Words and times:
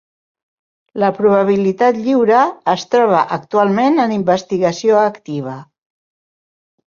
La 1.01 1.09
probabilitat 1.17 1.99
lliure 2.05 2.39
es 2.73 2.85
troba 2.95 3.19
actualment 3.37 4.03
en 4.05 4.15
investigació 4.15 4.97
activa. 5.05 5.53